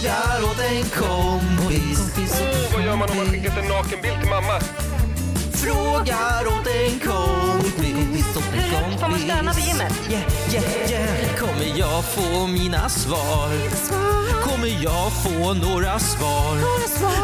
[0.00, 2.12] Frågar åt en kompis.
[2.72, 4.60] Vad gör man om man skickat en nakenbild till mamma?
[5.52, 7.84] Frågar åt en kompis.
[7.84, 9.00] En kompis.
[9.00, 9.92] Får man stöna vid gymmet?
[10.10, 10.22] Yeah,
[10.52, 11.36] yeah, yeah.
[11.36, 13.50] Kommer jag få mina svar?
[14.42, 16.56] Kommer jag få några svar?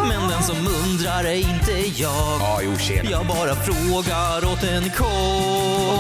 [0.08, 2.60] Men den som undrar är inte jag.
[2.62, 2.72] Jo.
[3.10, 5.96] Jag bara frågar åt en kompis.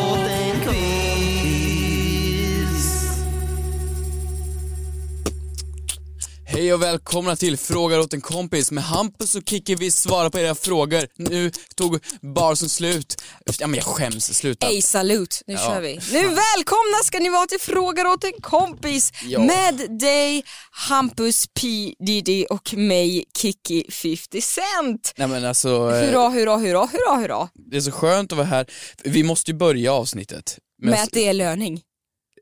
[6.56, 10.38] Hej och välkomna till Frågar åt en kompis med Hampus och Kikki vi svarar på
[10.38, 11.06] era frågor.
[11.16, 11.98] Nu tog
[12.34, 13.22] barsen slut.
[13.58, 14.66] Ja men jag skäms, sluta.
[14.68, 15.58] Ey salut, nu Ja.
[15.60, 15.94] kör vi.
[16.12, 19.38] Nu välkomna ska ni vara till Frågar åt en kompis Ja.
[19.40, 21.66] med dig Hampus P
[22.06, 25.12] Diddy och mig Kiki 50 Cent.
[25.16, 27.48] Nej men alltså, eh, Hurra, hurra, hurra, hurra, hurra.
[27.70, 28.66] det är så skönt att vara här.
[29.04, 30.58] Vi måste ju börja avsnittet.
[30.82, 31.80] Men, Med att det är löning.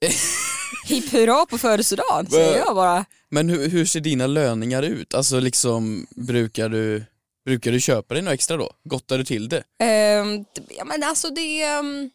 [0.87, 3.05] Hipp hurra på födelsedagen säger jag bara.
[3.35, 5.15] Men hur, hur ser dina löningar ut?
[5.15, 7.05] Alltså liksom, brukar du,
[7.45, 8.71] brukar du köpa dig något extra då?
[8.85, 9.63] Gottar du till det?
[9.79, 10.45] Ehm,
[10.79, 12.11] ja men alltså det, ehm,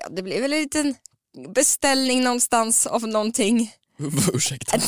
[0.00, 0.94] ja, det blev väl en liten
[1.54, 3.72] beställning någonstans av någonting.
[4.34, 4.76] Ursäkta,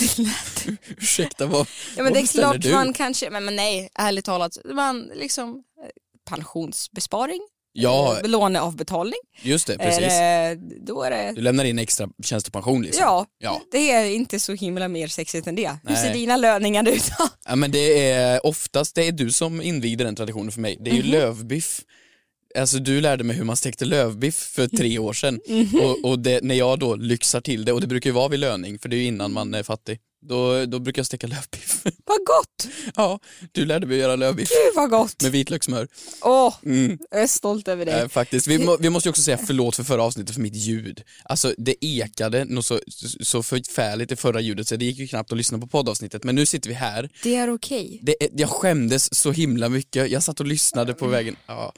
[0.87, 2.73] ursäkta vad, Ja men vad det är klart du?
[2.73, 5.91] man kanske, men, men nej ärligt talat, man liksom eh,
[6.31, 7.41] pensionsbesparing,
[7.83, 9.19] Ja, eh, låneavbetalning.
[9.43, 10.03] just det, Är precis.
[10.09, 13.03] det, då är Du det, lämnar in extra tjänstepension liksom?
[13.03, 13.61] ja, Ja.
[13.73, 15.71] det är inte så himla mer sexigt än det.
[15.87, 17.29] Hur ser dina löningar ut då?
[17.49, 20.77] Ja men det är oftast, det är du som invigde den traditionen för mig.
[20.81, 21.81] Det är ju lövbiff.
[22.59, 25.41] Alltså du lärde mig hur man stekte lövbiff för tre år sedan.
[25.49, 25.81] Mhm.
[25.81, 28.41] Och, och det, när jag då lyxar till det, och det brukar ju vara vid
[28.41, 29.99] löning för det är ju innan man är fattig.
[30.21, 31.83] Då, då brukar jag steka lövbiff.
[31.85, 32.69] Vad gott!
[32.95, 33.21] ja,
[33.53, 35.23] du lärde mig att göra lövbiff Gud vad gott!
[35.23, 35.89] med vitlökssmör.
[36.23, 36.99] Åh, Mm.
[37.11, 38.01] jag är stolt över dig.
[38.01, 38.47] Eh, faktiskt.
[38.47, 41.03] Vi, må, vi måste också säga förlåt för förra avsnittet för mitt ljud.
[41.25, 42.81] Alltså det ekade nog så,
[43.21, 46.35] så förfärligt i förra ljudet så det gick ju knappt att lyssna på poddavsnittet men
[46.35, 48.01] nu sitter vi här Det är okej.
[48.03, 51.37] Det, är- jag skämdes så himla mycket, jag satt och lyssnade på vägen.
[51.47, 51.73] Ja.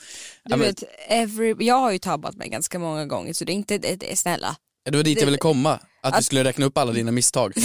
[0.45, 3.55] Du men, vet, every, jag har ju tabbat mig ganska många gånger så det är
[3.55, 4.57] inte, det, det snälla.
[4.91, 7.55] det var dit jag ville komma, att att- skulle räkna upp alla dina misstag.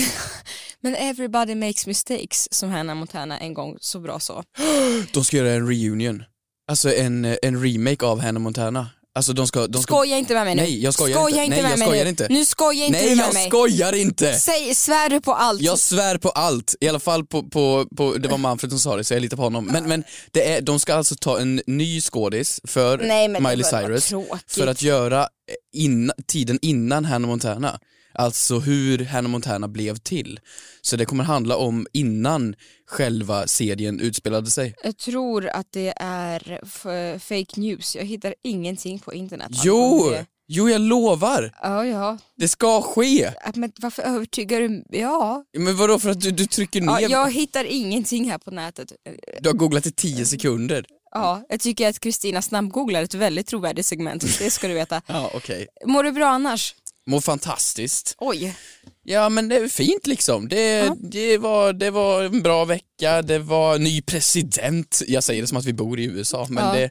[0.85, 4.43] Men everybody makes mistakes som Hannah Montana en gång så bra sa.
[5.13, 6.23] De ska göra en reunion,
[6.69, 8.89] alltså en, en remake av Hannah Montana.
[9.15, 9.67] Alltså de ska...
[9.67, 10.61] De ska Skoja inte med mig nu.
[10.61, 11.57] Nej, jag skojar skoja inte.
[11.57, 12.09] inte Nej, jag skojar nu.
[12.09, 12.27] inte.
[12.29, 13.47] Nu skojar inte Nej du med jag mig.
[13.47, 14.33] skojar inte!
[14.33, 15.61] Säg, svär du på allt?
[15.61, 18.95] Jag svär på allt, i alla fall på, på, på det var Manfred som sa
[18.95, 19.65] det så jag litar på honom.
[19.65, 24.13] Men, men det är, de ska alltså ta en ny skådis för Nej, Miley Cyrus
[24.47, 25.27] för att göra
[25.73, 27.79] in, tiden innan Hannah Montana.
[28.15, 30.39] Alltså hur Hannah Montana blev till.
[30.81, 32.55] Så det kommer handla om innan
[32.87, 34.75] själva serien utspelade sig.
[34.83, 37.95] Jag tror att det är fake news.
[37.95, 39.51] Jag hittar ingenting på internet.
[39.63, 40.13] Jo!
[40.47, 41.55] Jo jag lovar!
[41.61, 42.17] Ja, ja.
[42.37, 43.31] Det ska ske!
[43.55, 44.83] Men varför övertygar du?
[44.89, 45.43] Ja.
[45.57, 46.99] Men vadå för att du, du trycker ner?
[46.99, 47.09] ja.
[47.09, 48.91] Jag hittar ingenting här på nätet.
[49.39, 50.85] Du har googlat i 10 sekunder.
[51.11, 54.39] Ja, jag tycker att Kristina snabbgooglar ett väldigt trovärdigt segment.
[54.39, 55.01] Det ska du veta.
[55.07, 55.67] Ja okej.
[55.85, 56.75] Mår du bra annars?
[57.07, 58.15] Mår fantastiskt.
[58.17, 58.57] Oj.
[59.03, 60.47] Ja men det är fint liksom.
[60.49, 65.01] Det, det, var, det var en bra vecka, det var ny president.
[65.07, 66.73] Jag säger det som att vi bor i USA men Ja.
[66.73, 66.89] det,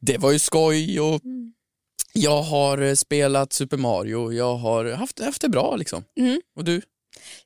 [0.00, 1.20] det var ju skoj och
[2.12, 6.04] jag har eh, spelat Super Mario, jag har haft, haft det bra liksom.
[6.20, 6.40] Mm.
[6.56, 6.82] Och du?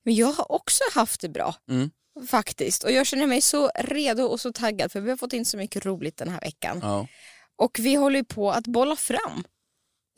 [0.03, 1.55] Men jag har också haft det bra.
[1.71, 1.91] Mm.
[2.29, 2.85] Faktiskt.
[2.85, 5.57] Och jag känner mig så redo och så taggad för vi har fått in så
[5.57, 6.79] mycket roligt den här veckan.
[6.83, 7.07] Ja.
[7.59, 9.45] Och vi håller på att bolla fram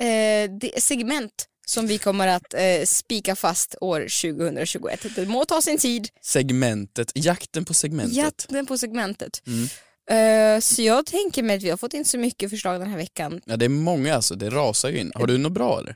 [0.02, 5.06] eh, segment som vi kommer att eh, spika fast år 2021.
[5.16, 8.16] Det må ta sin tid, Segmentet, jakten på segmentet.
[8.16, 9.42] jakten på segmentet.
[9.46, 9.68] Mm.
[10.10, 12.96] Eh, så jag tänker mig att vi har fått in så mycket förslag den här
[12.96, 13.40] veckan.
[13.44, 15.12] Ja det är många alltså, det rasar ju in.
[15.14, 15.94] Har du något bra eller?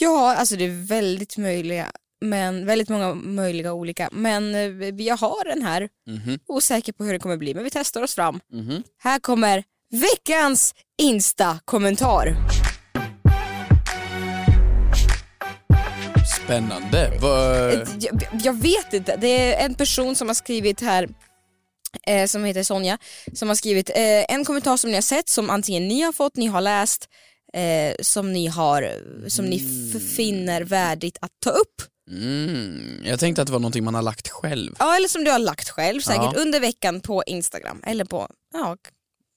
[0.00, 1.92] Ja, alltså det är väldigt möjliga,
[2.24, 4.08] men väldigt många möjliga olika.
[4.12, 6.38] Men eh, jag har den här, Mhm.
[6.48, 8.40] osäker på hur det kommer bli, men vi testar oss fram.
[8.52, 8.82] Mhm.
[8.98, 12.36] Här kommer veckans Insta-kommentar.
[16.46, 17.12] Spännande.
[18.00, 21.08] Jag, jag vet inte, det är en person som har skrivit här
[22.06, 22.98] eh, som heter Sonja,
[23.34, 26.36] som har skrivit eh, en kommentar som ni har sett som antingen ni har fått,
[26.36, 27.08] ni har läst,
[27.52, 28.90] eh, som ni har,
[29.28, 29.56] som ni
[29.94, 31.82] f- finner värdigt att ta upp.
[32.10, 34.74] Mm, jag tänkte att det var någonting man har lagt själv.
[34.78, 36.40] Ja eller som du har lagt själv säkert Ja.
[36.40, 38.76] under veckan på Instagram eller på, ja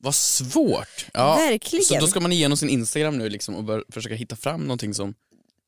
[0.04, 1.06] Vad svårt.
[1.14, 1.86] Ja, Verkligen.
[1.86, 4.94] Så då ska man igenom sin Instagram nu liksom och bör, försöka hitta fram någonting
[4.94, 5.14] som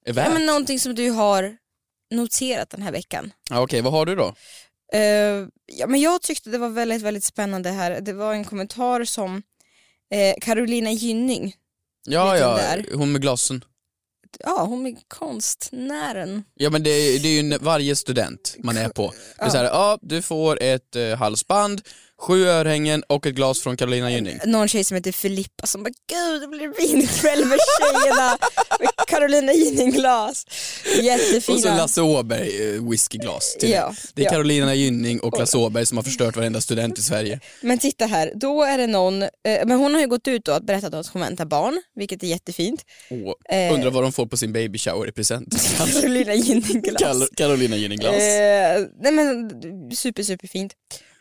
[0.06, 0.28] är värt.
[0.28, 1.58] Ja, men någonting som du har
[2.14, 3.32] noterat den här veckan.
[3.50, 4.34] Ja, Okej, vad har du då?
[4.94, 8.02] Eh, ja, men jag tyckte det var väldigt, väldigt spännande här.
[8.02, 9.44] Det var en kommentar som
[10.14, 11.56] eh, Carolina Gynning,
[12.08, 12.86] Ja, ja, där?
[12.96, 13.66] hon med glasen.
[14.40, 16.44] ja hon är konstnären.
[16.54, 19.14] Ja men det, är- det är ju en- varje student man är på.
[19.38, 21.82] Det är så här, ja du får ett eh, halsband,
[22.22, 24.40] sju örhängen och ett glas från Carolina Gynning.
[24.46, 28.38] Någon tjej som heter Filippa som bara gud det blir vinkväll med tjejerna
[28.80, 30.46] med Carolina Gynning-glas.
[31.02, 31.56] Jättefina.
[31.56, 34.22] Och så Lasse Åberg eh, whiskyglas till Ja, det.
[34.22, 34.32] Är ja.
[34.32, 37.40] Carolina Gynning och Lasse Åberg som har förstört varenda student i Sverige.
[37.62, 40.64] Men titta här, då är det någon, eh, men hon har ju gått ut och
[40.64, 42.86] berättat att hon väntar barn, vilket är jättefint.
[43.50, 43.74] Eh.
[43.74, 45.56] undrar vad de får på sin baby shower i present.
[45.78, 47.30] Carolina Gynning-glas.
[47.38, 48.14] Carolina Gynning-glas.
[48.14, 49.52] Eh, nej men
[49.96, 50.74] super super fint.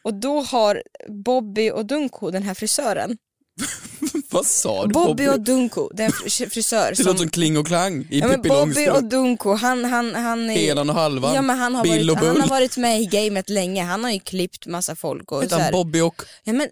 [0.05, 0.83] Och då har
[1.25, 3.17] Bobby och Dunko, den här frisören.
[4.31, 4.93] vad sa du?
[4.93, 7.07] Bobby och Dunko, den fris- frisör Det som...
[7.07, 10.51] låter som Kling och Klang i ja, men Pippi Bobby och Dunko, han, han, han
[10.51, 10.55] är...
[10.55, 12.43] Helan och halvan, Ja men han har, Bill varit, och han Bull.
[12.43, 15.73] har varit med i gamet länge, han har ju klippt massa folk och han här.
[15.73, 16.23] Bobby och...
[16.45, 16.69] Ja men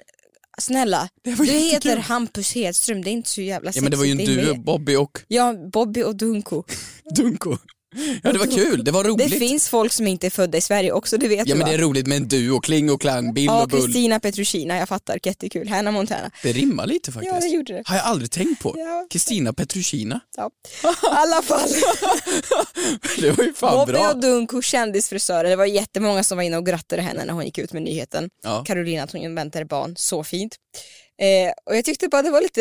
[0.58, 1.96] snälla, du heter.
[1.96, 4.46] Hampus Hedström, det är inte så jävla Ja men det var ju en sexigt, det
[4.46, 6.64] duo, Bobby och Ja, Bobby och Dunko.
[7.16, 7.56] Dunko.
[8.22, 9.38] Ja det var kul, det var Det roligt.
[9.38, 11.66] finns folk som inte är födda i Sverige också, det vet Ja du men va?
[11.68, 13.84] det är roligt med en duo, Kling och Klang, Bill Ja, och Bull.
[13.84, 15.68] Kristina Petrushina, jag fattar, jättekul.
[15.68, 16.30] Hanna Montana.
[16.42, 17.34] Det rimmar lite faktiskt.
[17.34, 17.82] Ja, det gjorde det.
[17.86, 18.74] Har jag aldrig tänkt på.
[18.78, 19.06] Ja.
[19.10, 20.20] Kristina Petrushina.
[20.36, 20.50] Ja.
[20.82, 21.68] I alla fall.
[23.20, 24.10] Det var ju fan Bobby bra.
[24.10, 25.48] och Dunko, kändisfrisörer.
[25.50, 28.30] Det var jättemånga som var inne och grattade henne när hon gick ut med nyheten.
[28.44, 28.64] Ja.
[28.66, 30.56] Carolina att hon väntade barn, så fint.
[31.18, 32.60] Eh, och jag tyckte bara det var lite,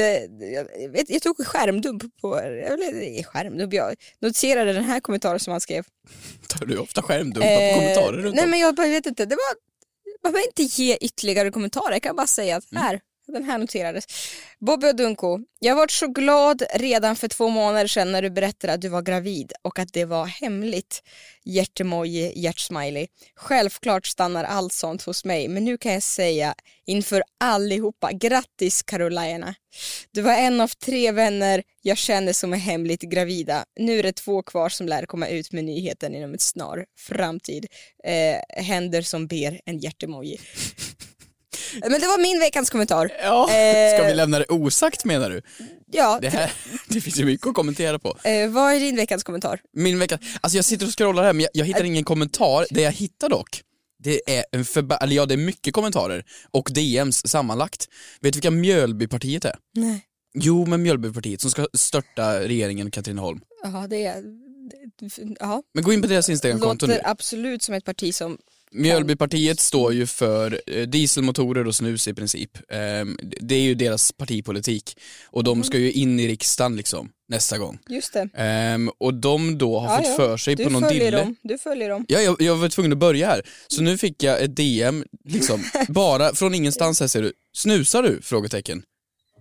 [0.80, 5.62] jag, vet, jag tog skärmdump på, eller skärmdump, jag noterade den här kommentaren som han
[5.62, 5.86] skrev.
[6.48, 9.56] Tar du ofta skärmdumpar på kommentarer runt Nej men jag bara vet inte, det var,
[10.24, 12.84] man behöver inte ge ytterligare kommentarer, jag kan bara säga att Mm
[13.34, 14.06] den här noterades.
[14.60, 18.74] Bobby och Dunko, jag var så glad redan för två månader sedan när du berättade
[18.74, 21.04] att du var gravid och att det var hemligt.
[21.46, 23.08] Hjärtemoji, hjärtsmiley.
[23.36, 29.56] Självklart stannar allt sånt hos mig men nu kan jag säga inför allihopa, grattis Carolina.
[30.12, 33.66] Du var en av tre vänner jag känner som är hemligt gravida.
[33.80, 37.68] Nu är det två kvar som lär komma ut med nyheten inom ett snar framtid.
[38.04, 40.40] Eh, händer som ber en hjärtemoji.
[41.82, 43.12] Men det var min veckans kommentar.
[43.24, 45.42] Ja, Eh, ska vi lämna det osagt menar du?
[45.92, 46.52] Ja, Det, här,
[46.88, 48.18] det finns ju mycket att kommentera på.
[48.24, 49.62] eh, vad är din veckans kommentar?
[49.74, 52.66] Min vecka, alltså jag sitter och scrollar här men jag, jag hittar ingen kommentar.
[52.70, 53.62] Det jag hittar dock,
[54.04, 57.86] det är en förba- eller ja det är mycket kommentarer och DMs sammanlagt.
[58.22, 59.56] Vet du vilka Mjölbypartiet är?
[59.74, 60.02] Nej.
[60.40, 63.40] Jo men Mjölbypartiet som ska störta regeringen Katrineholm.
[63.64, 64.24] Ja, det är...
[65.40, 66.94] Ja, Men gå in på deras Instagramkonto nu.
[66.94, 68.38] låter absolut som ett parti som...
[68.72, 72.58] Mjölbypartiet står ju för eh, dieselmotorer och snus i princip.
[72.72, 77.58] Ehm, det är ju deras partipolitik och de ska ju in i riksdagen liksom nästa
[77.58, 77.80] gång.
[77.90, 78.30] Just det.
[78.34, 80.16] Ehm, och de då har Ja, fått ja.
[80.16, 81.12] för sig Du på någon dille.
[81.12, 81.36] dem.
[81.42, 82.06] Du följer dem.
[82.08, 83.42] Ja, jag, jag var tvungen att börja här.
[83.68, 87.34] Så nu fick jag ett DM, liksom, bara från ingenstans här ser du.
[87.54, 88.22] Snusar du?
[88.22, 88.84] Frågetecken.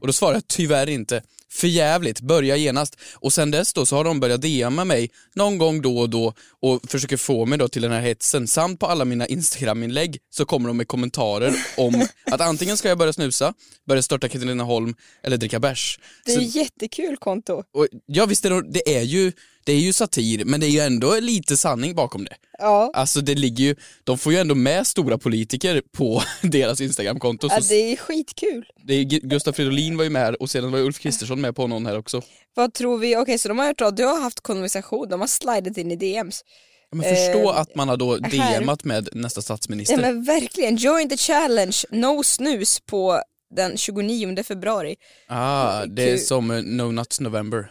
[0.00, 1.23] Och då svarar jag tyvärr inte.
[1.53, 2.97] För jävligt, börja genast.
[3.15, 6.35] Och sen dess då så har de börjat DMa mig någon gång då och då
[6.63, 8.49] och försöker få mig då till den här hetsen.
[8.49, 12.99] Samt på alla mina Instagram-inlägg så kommer de med kommentarer om att antingen ska jag
[12.99, 13.55] börja snusa,
[13.87, 15.99] börja störta Katrineholm eller dricka bärs.
[16.25, 17.62] Det är Så- jättekul konto.
[17.75, 19.33] och, ja visst är det, det är ju
[19.66, 22.37] det är ju satir men det är ju ändå lite sanning bakom det.
[22.58, 22.90] Ja.
[22.94, 27.49] Alltså det ligger ju, de får ju ändå med stora politiker på deras instagramkonto.
[27.50, 28.66] ja, det är skitkul.
[28.85, 31.66] det är, Gustaf Fridolin var ju med här och sedan var Ulf Kristersson med på
[31.66, 32.23] någon här också.
[32.54, 33.16] Vad tror vi?
[33.16, 35.96] Okej, så de har hört av, du har haft konversation, de har slidat in i
[35.96, 36.44] DMs.
[36.92, 38.61] Men förstå Eh, att man har då här.
[38.61, 39.94] DMat med nästa statsminister.
[39.94, 43.23] Ja men verkligen, join the challenge, no snus på
[43.56, 44.96] den 29 februari.
[45.28, 47.70] ah, det är som eh, No Nuts November.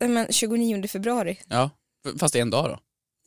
[0.00, 1.70] Men 29 februari, Ja,
[2.20, 2.78] fast en dag då.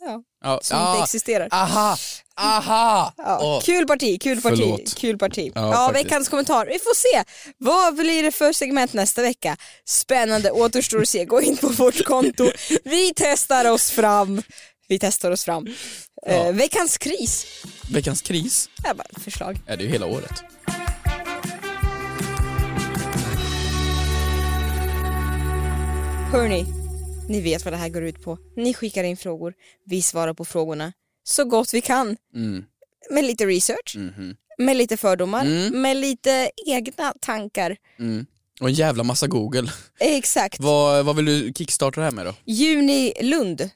[0.06, 0.60] ja, Ja.
[0.64, 1.48] som inte Ah, existerar.
[1.52, 1.98] aha,
[2.40, 3.14] aha!
[3.18, 3.62] Ja, Åh.
[3.62, 4.96] Kul parti, kul parti, Förlåt.
[4.96, 5.52] kul parti.
[5.56, 6.66] Ja, Ja, veckans kommentar.
[6.66, 7.30] Vi får se.
[7.58, 9.58] Vad blir det för segment nästa vecka?
[9.86, 11.26] Spännande, återstår att se.
[11.26, 12.52] Gå in på vårt konto.
[12.84, 14.42] Vi testar oss fram.
[14.88, 15.68] Vi testar oss fram.
[16.28, 17.46] Eh, veckans kris.
[17.90, 19.60] Veckans kris Ja, bara förslag.
[19.68, 20.44] är det ju hela året.
[26.32, 26.66] Hörni,
[27.30, 28.38] ni vet vad det här går ut på.
[28.56, 29.54] Ni skickar in frågor,
[29.86, 32.18] vi svarar på frågorna så gott vi kan.
[32.36, 32.64] Mm.
[33.10, 34.36] Med lite research, Mhm.
[34.58, 35.82] med lite fördomar, Mm.
[35.82, 37.78] med lite egna tankar.
[38.00, 38.26] Mm.
[38.62, 39.72] Och en jävla massa Google.
[40.00, 40.60] Exakt.
[40.60, 42.36] vad, vad vill du kickstarta det här med då?
[42.46, 43.70] Juni Lund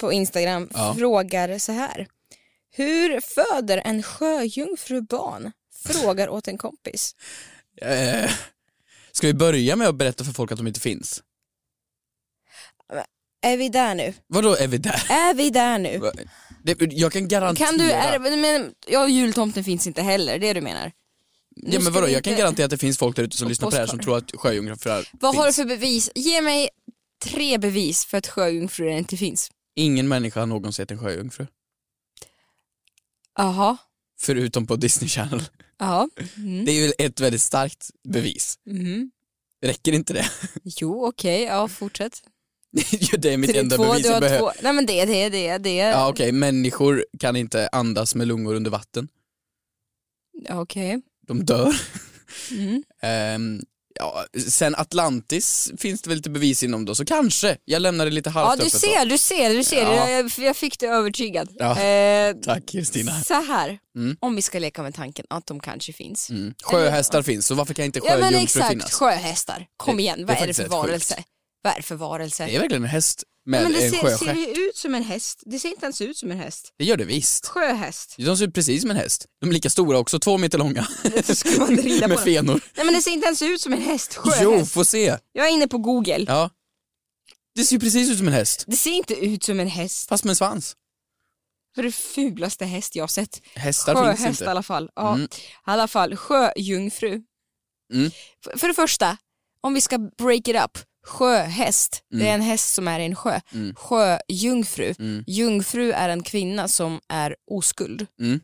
[0.00, 0.94] på Instagram Ja.
[0.98, 2.06] frågar så här.
[2.76, 5.52] Hur föder en sjöjungfru barn?
[5.84, 7.14] Frågar åt en kompis.
[7.82, 8.30] Eh,
[9.12, 11.22] ska vi börja med att berätta för folk att de inte finns?
[13.46, 14.14] Är vi där nu?
[14.26, 15.06] Vadå är vi där?
[15.10, 15.98] Är vi där nu?
[15.98, 16.12] Va-
[16.64, 17.66] Det, jag kan garantera...
[17.66, 20.92] Kan du, är, men, ja jultomten finns inte heller, det du menar?
[21.56, 23.36] Nu ja, men vadå, vi jag kan inte- garantera att det finns folk där ute
[23.36, 25.56] som Och lyssnar på det här som tror att sjöjungfrur Vad har du finns.
[25.56, 26.10] för bevis?
[26.14, 26.68] Ge mig
[27.24, 29.50] tre bevis för att sjöjungfrur inte finns.
[29.76, 31.46] Ingen människa har någonsin sett en sjöjungfru.
[33.38, 33.76] Jaha,
[34.20, 35.42] Förutom på Disney Channel.
[35.78, 36.08] ja.
[36.36, 36.64] Mm.
[36.66, 38.58] Det är väl ett väldigt starkt bevis.
[38.70, 39.10] Mm.
[39.62, 40.30] Räcker inte det?
[40.64, 42.22] Jo okej, ja fortsätt.
[43.00, 44.52] Ja, det är mitt enda två, bevis jag behöver.
[44.62, 45.74] Nej men det, det, det, det.
[45.76, 49.08] Ja okej, människor kan inte andas med lungor under vatten.
[50.50, 51.00] Okej.
[51.26, 51.74] De dör.
[52.50, 52.82] Mm.
[53.02, 53.60] Ehm,
[53.98, 57.56] ja, sen Atlantis finns det väl lite bevis inom då, så kanske.
[57.64, 58.78] Jag lämnar det lite halvt Ja du då.
[58.78, 59.82] ser, du ser, du ser.
[59.82, 60.10] Ja.
[60.10, 61.48] Jag, jag fick dig övertygad.
[61.54, 61.80] Ja.
[61.82, 63.20] Eh, Tack Kristina.
[63.22, 64.16] så här, Mm.
[64.20, 66.30] om vi ska leka med tanken att de kanske finns.
[66.30, 66.54] Mm.
[66.62, 68.92] Sjöhästar finns, så varför kan inte Ja men sjöjungfrur exakt, finnas?
[68.92, 69.66] sjöhästar.
[69.76, 71.26] Kom Det- igen, det är vad är det för rätt sjukt.
[71.66, 72.46] Vad är det för varelse?
[72.46, 74.36] Det är verkligen en häst med men det en ser, sjöstjärt.
[74.36, 75.42] ser ju ut som en häst.
[75.46, 76.72] Det ser inte ens ut som en häst.
[76.78, 77.46] Det gör det visst.
[77.46, 78.14] Sjöhäst.
[78.18, 79.26] De ser ut precis som en häst.
[79.40, 80.86] De är lika stora också, två meter långa.
[81.34, 82.60] Ska man rida med på fenor.
[82.76, 84.14] Nej men det ser inte ens ut som en häst.
[84.14, 84.42] Sjöhäst.
[84.42, 85.18] Jo, få se.
[85.32, 86.24] Jag är inne på google.
[86.28, 86.50] Ja.
[87.54, 90.08] Det ser ju precis ut som en häst, Det ser inte ut som en häst.
[90.08, 90.76] fast med en svans.
[91.74, 93.40] Det är det fulaste häst jag har sett.
[93.54, 94.44] Hästar finns Sjöhäst inte.
[94.44, 94.90] i alla fall.
[94.96, 95.24] Ja, Mm.
[95.24, 95.28] i
[95.64, 97.22] alla fall sjöjungfru.
[97.94, 98.10] Mm.
[98.56, 99.16] För det första,
[99.60, 100.78] om vi ska break it up.
[101.06, 103.40] Sjöhäst, det är en häst som är i en sjö.
[103.54, 103.74] Mm.
[103.74, 105.24] Sjöjungfru, Mm.
[105.26, 108.06] jungfru är en kvinna som är oskuld.
[108.20, 108.40] Mm.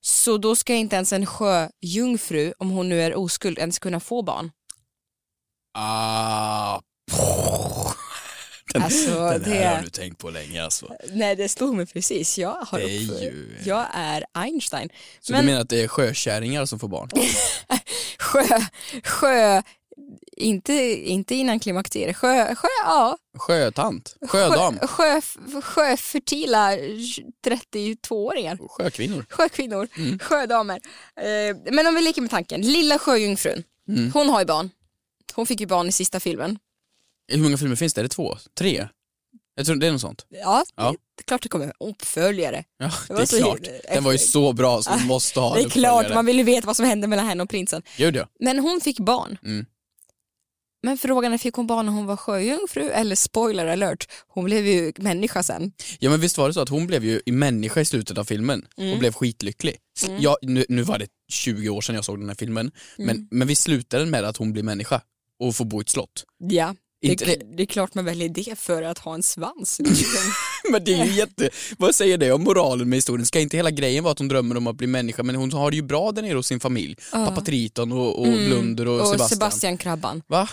[0.00, 4.22] Så då ska inte ens en sjöjungfru, om hon nu är oskuld, ens kunna få
[4.22, 4.50] barn.
[5.74, 6.80] Ah.
[8.72, 10.92] Den, Alltså, den här det- har du tänkt på länge alltså.
[11.12, 14.88] Nej det slog mig precis, jag har Det är upp- ju- Jag är Einstein.
[15.20, 17.08] Så Men- du menar att det är sjökärringar som får barn?
[18.18, 18.60] Sjö,
[19.04, 19.62] sjö,
[20.36, 20.72] inte,
[21.10, 23.16] inte innan klimakteriet, sjö, sjö, ja.
[23.38, 24.16] Sjötant?
[24.28, 24.78] Sjödam?
[24.78, 26.70] Sjö, sjö, sjöfertila
[27.46, 28.58] 32-åringar.
[28.68, 29.24] Sjökvinnor?
[29.30, 30.18] Sjökvinnor, Mm.
[30.18, 30.80] sjödamer.
[31.20, 34.10] Eh, men om vi leker med tanken, lilla sjöjungfrun, Mm.
[34.12, 34.70] hon har ju barn.
[35.34, 36.58] Hon fick ju barn i sista filmen.
[37.28, 38.00] Hur många filmer finns det?
[38.00, 38.36] Är det två?
[38.58, 38.88] Tre?
[39.54, 40.26] Jag tror det är något sånt.
[40.28, 40.94] Ja, Ja.
[41.16, 42.64] det är klart det kommer en uppföljare.
[42.78, 43.60] Ja, Det är så- klart.
[43.92, 46.44] Den var ju så bra så man måste ha det är klart, man vill ju
[46.44, 47.82] veta vad som hände mellan henne och prinsen.
[47.96, 48.26] Gör det?
[48.40, 49.38] Men hon fick barn.
[49.44, 49.66] Mm.
[50.82, 54.66] Men frågan är, fick hon barn när hon var sjöjungfru eller spoiler alert, hon blev
[54.66, 55.72] ju människa sen.
[55.98, 58.66] Ja men visst var det så att hon blev ju människa i slutet av filmen
[58.78, 58.92] Mm.
[58.92, 59.76] och blev skitlycklig.
[59.98, 63.08] S- Ja, nu, nu var det 20 år sedan jag såg den här filmen, men,
[63.10, 63.28] Mm.
[63.30, 65.00] men vi slutade med att hon blir människa
[65.40, 66.24] och får bo i ett slott.
[66.38, 69.80] Ja, det, är- det är klart man väljer det för att ha en svans.
[70.72, 73.26] Men det är ju jätte, vad säger det om moralen med historien?
[73.26, 75.70] Ska inte hela grejen vara att hon drömmer om att bli människa men hon har
[75.70, 76.96] det ju bra där nere hos sin familj.
[77.12, 79.00] Pappa Triton och, och Blunder och, Mm.
[79.02, 79.28] och Sebastian.
[79.28, 80.22] Sebastian Krabban.
[80.26, 80.48] Va?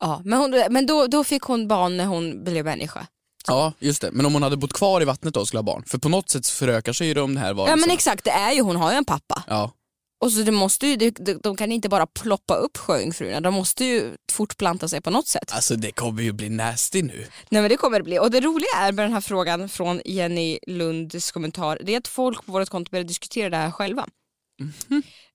[0.00, 3.06] Ja, men hon, men då, då fick hon barn när hon blev människa.
[3.46, 4.10] Ja, just det.
[4.12, 5.84] Men om hon hade bott kvar i vattnet då och skulle ha barn?
[5.86, 7.80] För på något sätt förökar sig ju de här Ja varelserna.
[7.80, 9.44] men exakt, det är ju, hon har ju en pappa.
[9.48, 9.72] Ja.
[10.20, 13.84] Och så det måste ju, de, de, kan inte bara ploppa upp sjöjungfrurna, de måste
[13.84, 15.52] ju fortplanta sig på något sätt.
[15.52, 17.26] Alltså det kommer ju bli nasty nu.
[17.48, 18.18] Nej men det kommer det bli.
[18.18, 22.08] Och det roliga är med den här frågan från Jenny Lunds kommentar, det är att
[22.08, 24.06] folk på vårt konto börjar diskutera det här själva.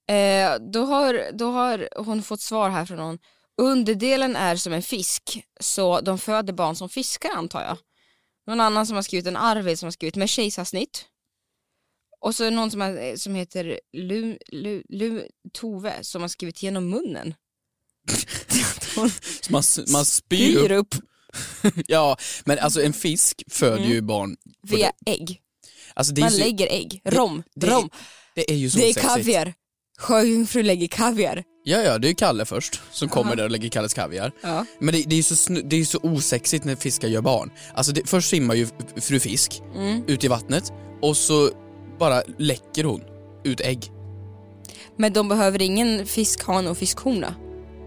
[0.09, 3.17] Eh, då, har, då har hon fått svar här från någon.
[3.61, 7.77] Underdelen är som en fisk, så de föder barn som fiskar antar jag.
[8.47, 11.05] Någon annan som har skrivit en Arvid som har skrivit med kejsarsnitt.
[12.21, 16.89] Och så någon som, har, som heter Lu, Lu, Lu, Tove som har skrivit genom
[16.89, 17.33] munnen.
[19.49, 20.95] Man, man spyr spyr upp.
[21.87, 24.37] Ja, men alltså en fisk föder ju barn.
[24.63, 25.41] via det- ägg.
[25.93, 27.01] Alltså det är, Man så, lägger ägg.
[27.05, 27.43] Rom.
[27.55, 27.89] det, Rom.
[28.35, 29.13] det är ju så Det är sexigt.
[29.13, 29.53] kaviar.
[29.97, 31.43] Sjöjungfru lägger kaviar.
[31.63, 34.31] Ja, ja, det är Kalle först som kommer där och lägger Kalles kaviar.
[34.41, 34.65] Ja.
[34.79, 37.51] Men det, det är ju så, det är så osexigt när fiskar gör barn.
[37.73, 40.03] Alltså det, först simmar ju fru fisk Mm.
[40.07, 41.49] ut i vattnet och så
[41.99, 43.01] bara läcker hon
[43.43, 43.91] ut ägg.
[44.97, 47.35] Men de behöver ingen fiskhane och fiskhona.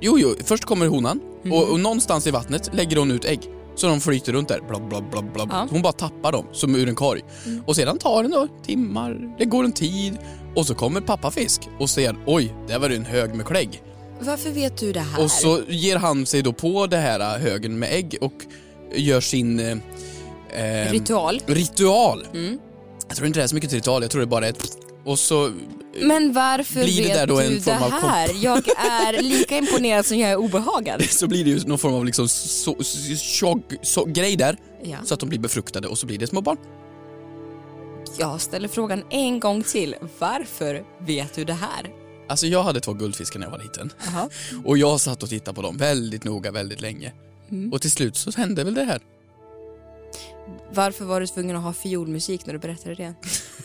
[0.01, 1.53] Jo, jo, först kommer honan Mhm.
[1.53, 3.41] och, och någonstans i vattnet lägger hon ut ägg.
[3.77, 5.47] Så de flyter runt där, bla bla bla bla.
[5.51, 5.67] Ja.
[5.71, 7.21] Hon bara tappar dem som ur en korg.
[7.67, 10.19] Och sedan tar det då timmar, det går en tid
[10.57, 13.83] och så kommer pappa fisk och säger oj, där var det en hög med klägg.
[14.21, 15.25] Varför vet du det här?
[15.25, 18.33] Och så ger han sig då på det här äh, högen med ägg och
[18.95, 21.41] gör sin eh, eh, Ritual.
[21.47, 22.27] ritual.
[22.35, 22.59] Mm.
[23.09, 24.69] Jag tror inte det är så mycket till ritual, jag tror det är bara ett
[25.05, 25.53] och så
[26.03, 28.31] Men varför Blir det vet där då du en det form av här?
[28.43, 31.03] Jag är lika imponerad som jag är obehagad.
[31.11, 34.99] så blir det ju någon form av liksom så, så, så, grej där Ja.
[35.05, 36.57] så att de blir befruktade och så blir det små barn.
[38.19, 39.97] Jag ställer frågan en gång till.
[40.19, 41.91] Varför vet du det här?
[42.29, 43.93] Alltså jag hade två guldfiskar när jag var liten.
[44.07, 44.29] Jaha.
[44.65, 47.13] Och jag satt och tittade på dem väldigt noga, väldigt länge.
[47.51, 47.73] Mm.
[47.73, 49.01] Och till slut så hände väl det här.
[50.73, 53.15] Varför var du tvungen att ha fiolmusik när du berättade det?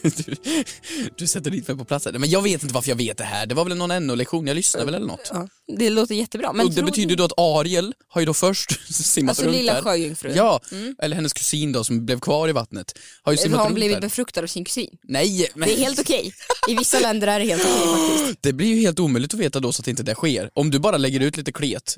[0.01, 0.35] Du,
[1.17, 2.05] du sätter dit mig på plats.
[2.05, 2.11] här.
[2.11, 3.45] Men jag vet inte varför jag vet det här.
[3.45, 5.29] Det var väl någon NO-lektion, jag lyssnade väl eller något.
[5.33, 6.53] Ja, det låter jättebra.
[6.53, 9.73] Men och det betyder då att Ariel har ju då först simmat Alltså runt lilla
[9.73, 9.81] där.
[9.81, 10.33] sjöjungfrun.
[10.35, 10.95] Ja, Mm.
[10.99, 12.99] eller hennes kusin då som blev kvar i vattnet.
[13.23, 14.01] Har ju Har simmat hon runt blivit där.
[14.01, 14.89] befruktad av sin kusin?
[15.03, 16.33] Nej, men Det är helt okej.
[16.67, 18.37] I vissa länder är det helt okej faktiskt.
[18.43, 20.49] det blir ju helt omöjligt att veta då så att inte det sker.
[20.53, 21.97] Om du bara lägger ut lite klet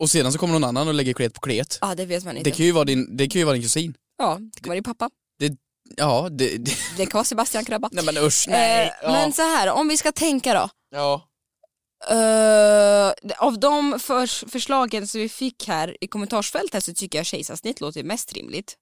[0.00, 1.78] och sedan så kommer någon annan och lägger klet på klet.
[1.80, 2.50] Ja, det vet man inte.
[2.50, 3.94] Det kan ju vara din, det kan ju vara din kusin.
[4.18, 5.10] Ja, det kan vara din pappa.
[5.96, 7.88] Ja, det, det Det kan vara Sebastian Krabba.
[7.92, 8.86] nej men usch nej.
[8.86, 9.12] Eh, ja.
[9.12, 10.68] Men så här, om vi ska tänka då.
[10.96, 11.26] ja.
[12.10, 17.80] Eh, av de förs- förslagen som vi fick här i kommentarsfältet så tycker jag kejsarsnitt
[17.80, 18.74] låter mest rimligt.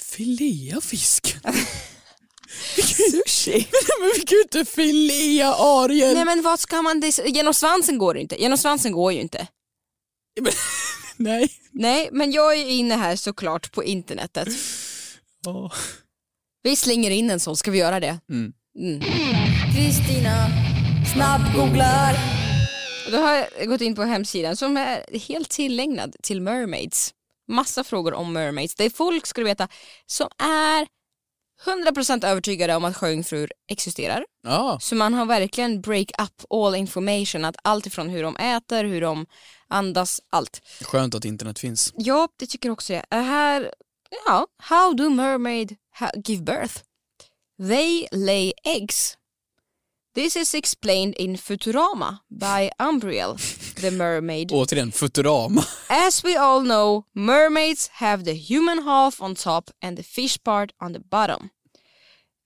[0.00, 1.36] Filea fisk.
[2.76, 3.52] Sushi?
[4.00, 6.14] men vi kan ju inte filea Ariel.
[6.14, 8.40] Nej men vad ska man, det, genom svansen går det inte.
[8.42, 9.46] Genom svansen går ju inte.
[11.16, 11.48] nej.
[11.70, 14.48] Nej, men jag är inne här såklart på internetet.
[15.44, 15.70] Ja.
[16.62, 18.20] Vi slänger in en sån, ska vi göra det?
[18.30, 18.52] Mm.
[18.78, 19.00] Mm.
[19.74, 20.48] Kristina
[21.14, 22.16] snabbgooglar.
[23.10, 27.14] Då har jag gått in på hemsidan som är helt tillägnad till mermaids.
[27.48, 28.74] Massa frågor om mermaids.
[28.74, 29.68] Det är folk, ska du veta,
[30.06, 30.86] som är
[31.64, 34.24] 100% övertygade om att sjöjungfrur existerar.
[34.42, 34.78] Ja.
[34.80, 39.00] Så man har verkligen break up all information, att allt ifrån hur de äter, hur
[39.00, 39.26] de
[39.72, 40.60] andas, allt.
[40.80, 41.92] Skönt att internet finns.
[41.96, 42.92] Ja, det tycker jag också.
[42.92, 43.72] Det här,
[44.26, 45.76] ja, how do mermaid
[46.24, 46.82] give birth?
[47.68, 49.16] They lay eggs.
[50.14, 53.36] This is explained in Futurama by Umbriel,
[53.80, 54.52] the mermaid.
[54.52, 55.64] Återigen, Futurama.
[55.88, 60.70] As we all know, mermaids have the human half on top and the fish part
[60.82, 61.48] on the bottom.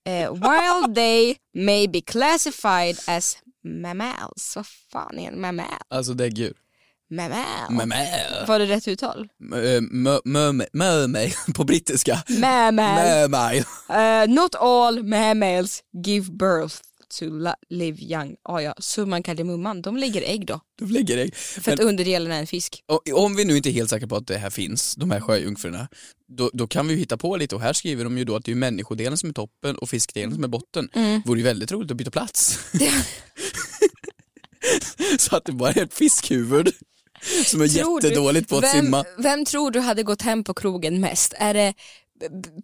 [0.05, 4.53] Eh, while they may be classified as mammals.
[4.55, 5.65] Vad fan är en mammal?
[5.89, 6.53] Alltså däggdjur.
[7.09, 8.45] Mammal.
[8.47, 9.27] Var det rätt uttal?
[10.73, 12.23] Mermaid på brittiska.
[12.27, 13.65] Mermaid.
[13.89, 16.75] Uh, not all mammals give birth
[17.19, 17.25] to
[17.69, 18.35] live young.
[18.43, 20.61] Ah, ja, summan kardemumman, de lägger ägg då.
[20.79, 21.35] De lägger ägg.
[21.35, 22.83] För att Men underdelen är en fisk.
[23.13, 25.87] om vi nu inte är helt säkra på att det här finns, de här sjöjungfrurna,
[26.27, 28.45] då, då kan vi ju hitta på lite och här skriver de ju då att
[28.45, 30.89] det är människodelen som är toppen och fiskdelen som är botten.
[30.93, 31.21] Mm.
[31.25, 32.59] Vore ju väldigt roligt att byta plats.
[35.19, 36.71] Så att det bara är ett fiskhuvud
[37.45, 39.05] som är Tror du- jättedåligt på att vem, simma.
[39.17, 41.33] Vem tror du hade gått hem på krogen mest?
[41.37, 41.73] Är det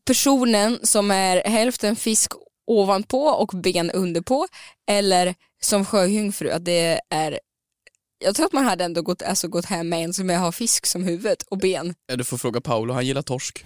[0.06, 2.32] personen som är hälften fisk
[2.68, 4.48] ovanpå och ben underpå
[4.90, 7.40] eller som sjöjungfru att det är
[8.26, 10.86] jag tror att man hade ändå gått, alltså gått hem med en som har fisk
[10.86, 11.96] som huvud och ben.
[12.18, 13.66] Du får fråga Paolo, han gillar torsk.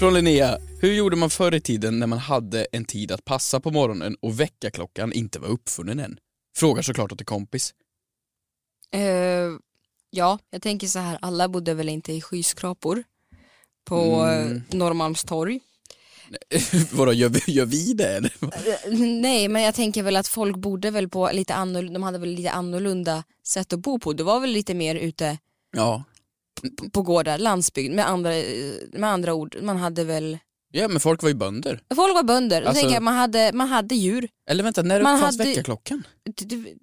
[0.00, 3.60] Från Linnea, hur gjorde man förr i tiden när man hade en tid att passa
[3.60, 6.18] på morgonen och väckarklockan inte var uppfunnen än?
[6.56, 7.74] Frågar såklart åt en kompis.
[8.92, 9.00] Eh,
[10.10, 13.04] ja, jag tänker så här, alla bodde väl inte i skyskrapor
[13.84, 14.62] på Mm.
[14.70, 15.60] Norrmalmstorg.
[16.92, 18.32] Vadå, gör vi, gör vi det eller?
[18.42, 22.18] Eh, Nej, men jag tänker väl att folk bodde väl på lite annorlunda, de hade
[22.18, 24.12] väl lite annorlunda sätt att bo på.
[24.12, 25.38] Det var väl lite mer ute
[25.72, 26.04] Ja.
[26.92, 28.30] På gårdar, landsbygd med andra,
[28.92, 29.56] med andra ord.
[29.62, 30.38] Man hade väl,
[30.72, 31.80] Ja men folk var ju bönder.
[31.94, 34.28] folk var bönder, Alltså- tänker jag, man, hade, man hade djur.
[34.50, 36.02] Eller vänta, när Man uppfanns hade- väckarklockan?
[36.36, 36.74] D- d-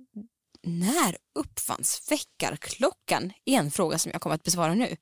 [0.64, 3.32] När uppfanns väckarklockan?
[3.46, 4.96] är en fråga som jag kommer att besvara nu.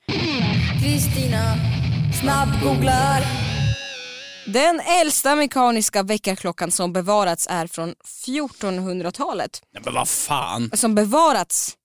[0.83, 1.55] Kristina
[2.21, 3.23] snabbgooglar.
[4.47, 7.95] Den äldsta mekaniska väckarklockan som bevarats är från
[8.27, 9.61] 1400-talet.
[9.73, 10.71] Nej men vad fan.
[10.73, 11.75] Som bevarats.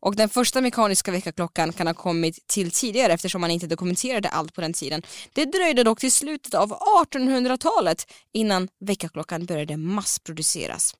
[0.00, 4.54] Och den första mekaniska väckarklockan kan ha kommit till tidigare eftersom man inte dokumenterade allt
[4.54, 5.02] på den tiden.
[5.32, 6.70] Det dröjde dock till slutet av
[7.04, 10.94] 1800-talet innan väckarklockan började massproduceras.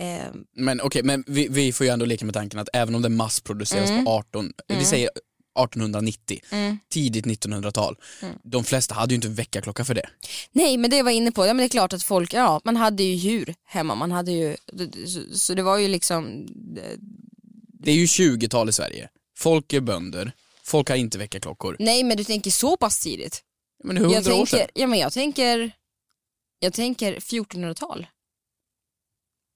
[0.00, 3.02] Eh, Men okej, men vi, vi får ju ändå leka med tanken att även om
[3.02, 4.04] det massproduceras Mm.
[4.04, 5.10] på 18, vi säger
[5.58, 6.78] 1890, Mm.
[6.88, 7.96] tidigt 1900-tal,
[8.44, 10.08] de flesta hade ju inte väckarklocka för det.
[10.52, 12.60] Nej men det var jag inne på, ja men det är klart att folk, ja
[12.64, 14.56] man hade ju djur hemma, man hade ju,
[15.06, 16.46] så, så det var ju liksom,
[17.84, 19.08] Det är ju 20-tal i Sverige.
[19.38, 20.32] folk är bönder,
[20.64, 21.76] folk har inte väckarklockor.
[21.78, 23.42] Nej men du tänker så pass tidigt.
[23.84, 24.58] Men det är hundra jag år sedan.
[24.58, 25.72] tänker, ja men jag tänker,
[26.58, 28.06] jag tänker 1400-tal.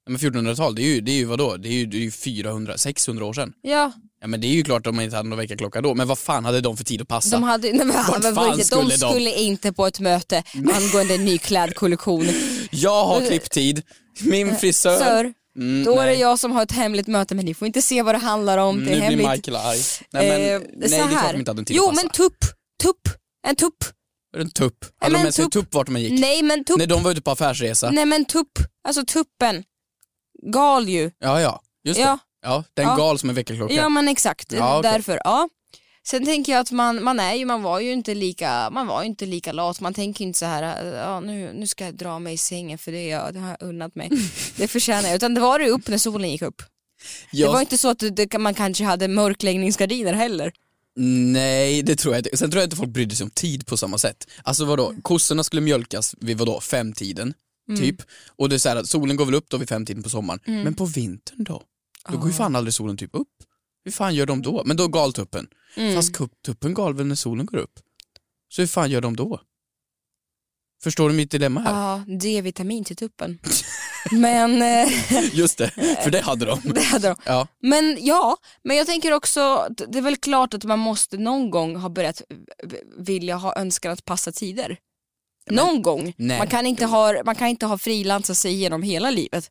[0.04, 1.56] Ja, Men 1400-tal, det är ju, det är ju vadå?
[1.56, 3.52] Det är ju, det är ju 400, 600 år sedan.
[3.62, 6.08] Ja, Ja men det är ju klart att de inte hade någon väckarklocka då, men
[6.08, 7.36] vad fan hade de för tid att passa?
[7.36, 8.96] de hade, nej, men, Vart men, fan de skulle de?
[8.98, 12.26] skulle inte på ett möte angående en ny klädkollektion.
[12.70, 13.82] Jag har klipptid,
[14.20, 14.98] min frisör.
[14.98, 16.20] Sir, Mm, då är det nej.
[16.20, 18.84] jag som har ett hemligt möte men ni får inte se vad det handlar om,
[18.84, 19.18] det är Nu hemligt.
[19.18, 19.78] blir Michael arg.
[20.12, 22.36] Nej men, Eh, nej det är klart de inte hade en Jo men tupp,
[22.82, 23.00] tupp,
[23.48, 23.74] en tupp.
[24.36, 24.76] En tupp?
[24.80, 25.74] Nej, Hade de med sig tupp.
[25.74, 26.20] vart man gick?
[26.20, 27.90] Nej men tupp, När de var ute på affärsresa?
[27.90, 28.50] nej men tupp,
[28.88, 29.64] alltså tuppen.
[30.52, 31.10] Gal ju.
[31.18, 32.06] Ja ja, just Ja.
[32.42, 32.48] det.
[32.48, 32.96] Ja, den Ja.
[32.96, 33.74] gal som en väckarklocka.
[33.74, 34.92] Ja men exakt, Ja, okej.
[34.92, 35.20] därför.
[35.24, 35.48] Ja.
[36.10, 39.02] Sen tänker jag att man, man är ju, man var ju inte lika, man var
[39.02, 42.18] ju inte lika lat, man tänker inte så här, ja, nu, nu ska jag dra
[42.18, 44.10] mig i sängen för det, jag, det har jag unnat mig.
[44.56, 46.62] det förtjänar jag, utan det var det upp när solen gick upp.
[47.32, 50.52] Jag- Det var inte så att det, man kanske hade mörkläggningsgardiner heller.
[50.96, 52.36] Nej, det tror jag inte.
[52.36, 54.26] Sen tror jag inte folk brydde sig om tid på samma sätt.
[54.42, 57.34] Alltså vadå, kossorna skulle mjölkas vid vadå, femtiden,
[57.68, 57.80] Mm.
[57.80, 57.96] typ.
[58.36, 60.40] Och det är så här att solen går väl upp då vid femtiden på sommaren.
[60.46, 60.62] Mm.
[60.62, 61.62] Men på vintern då?
[62.10, 63.28] Då går ju fan aldrig solen typ upp.
[63.88, 64.62] Hur fan gör de då?
[64.64, 65.48] Men då gal tuppen.
[65.76, 65.94] Mm.
[65.94, 66.14] Fast
[66.46, 67.78] tuppen gal väl när solen går upp?
[68.48, 69.40] Så hur fan gör de då?
[70.82, 71.72] Förstår du mitt dilemma här?
[71.72, 73.38] Ja, D-vitamin till tuppen.
[74.10, 74.88] Men, eh,
[75.32, 75.70] Just det,
[76.04, 76.60] för det hade de.
[76.74, 77.16] det hade de.
[77.24, 77.46] Ja.
[77.62, 81.76] Men ja, men jag tänker också, det är väl klart att man måste någon gång
[81.76, 82.22] ha börjat
[82.98, 84.78] vilja ha önskan att passa tider.
[85.50, 86.14] Någon gång.
[86.16, 86.38] nej.
[86.38, 89.50] Man kan inte ha, man kan inte ha frilansat sig genom hela livet.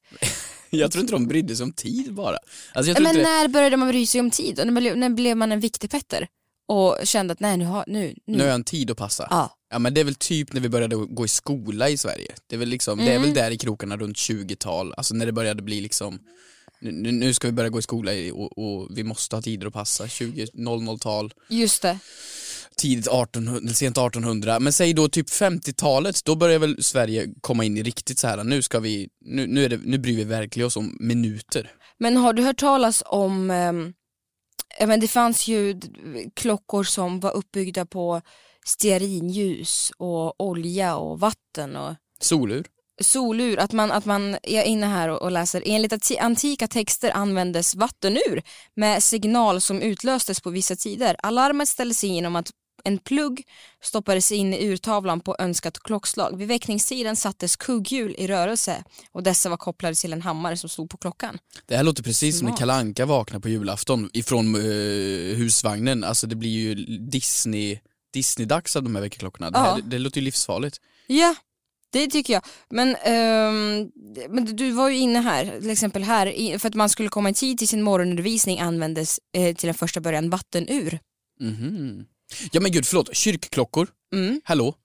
[0.80, 2.38] Jag tror inte de brydde sig om tid bara.
[2.74, 3.22] Alltså Men det...
[3.22, 4.60] när började man bry sig om tid?
[4.60, 6.28] Och När blev, man en viktig Petter?
[6.68, 8.38] Och kände att nej nu har, nu, nu.
[8.38, 9.28] Nu har jag en tid att passa.
[9.30, 9.58] Ja.
[9.70, 12.36] Ja men det är väl typ när vi började gå i skola i Sverige.
[12.48, 13.22] Det är väl, liksom, det är Mm.
[13.22, 16.20] väl där i krokarna runt 20-tal, alltså när det började bli liksom
[16.80, 19.74] nu, nu ska vi börja gå i skola och, och vi måste ha tider att
[19.74, 22.00] passa, 20 00-tal, Just det.
[22.78, 27.78] Tidigt 1800, sent 1800, men säg då typ 50-talet, då börjar väl Sverige komma in
[27.78, 28.44] i riktigt så här.
[28.44, 31.72] nu ska vi, nu, nu, är det, nu bryr vi verkligen oss om minuter.
[32.00, 33.50] Men har du hört talas om,
[34.80, 35.80] ja, men det fanns ju
[36.34, 38.22] klockor som var uppbyggda på
[38.66, 42.66] stearinljus och olja och vatten och Solur.
[43.02, 47.12] solur, att man, att man jag är inne här och, och läser, enligt antika texter
[47.12, 48.42] användes vattenur
[48.76, 51.16] med signal som utlöstes på vissa tider.
[51.24, 52.52] Alarmet ställdes in genom att
[52.84, 53.44] en plugg
[53.82, 56.38] stoppades in i urtavlan på önskat klockslag.
[56.38, 60.90] Vid väckningstiden sattes kugghjul i rörelse och dessa var kopplade till en hammare som stod
[60.90, 61.38] på klockan.
[61.66, 62.60] Det här låter precis som när Smart.
[62.60, 67.80] Kalanka vaknar på julafton ifrån uh, husvagnen, alltså det blir ju Disney
[68.14, 69.52] Disney-dags av de här väckarklockorna.
[69.52, 70.82] Det, här, det, låter ju livsfarligt.
[71.08, 71.36] Ja,
[71.90, 72.44] det tycker jag.
[72.70, 73.92] Men, ehm,
[74.30, 77.34] men du var ju inne här, till exempel här, för att man skulle komma i
[77.34, 81.00] tid till sin morgonundervisning användes eh, till den första början vattenur.
[81.40, 82.06] Mhm.
[82.52, 83.88] Ja men gud, förlåt, kyrkklockor?
[84.14, 84.42] Mm.
[84.44, 84.76] Hallå?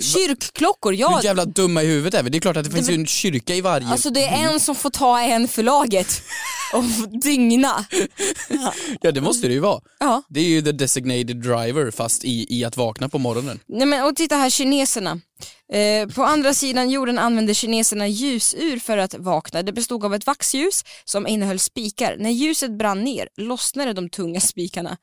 [0.00, 1.16] Kyrkklockor, ja.
[1.16, 2.30] Hur jävla dumma i huvudet är vi?
[2.30, 3.86] Det är klart att det, finns ju en kyrka i varje...
[3.86, 6.22] Alltså det är en som får ta en för laget
[6.72, 6.84] och
[7.22, 7.84] dygna.
[9.00, 9.80] Ja det måste det ju vara.
[10.00, 10.22] Ja.
[10.28, 13.60] Det är ju the designated driver fast i, i att vakna på morgonen.
[13.66, 15.20] Nej, men, och titta här, kineserna.
[15.72, 19.62] Eh, på andra sidan jorden använde kineserna ljusur för att vakna.
[19.62, 22.16] Det bestod av ett vaxljus som innehöll spikar.
[22.18, 24.96] När ljuset brann ner lossnade de tunga spikarna,